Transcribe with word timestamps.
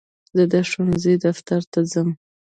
زه 0.35 0.43
د 0.51 0.53
ښوونځي 0.69 1.13
دفتر 1.25 1.61
ته 1.71 1.79
ځم. 1.91 2.09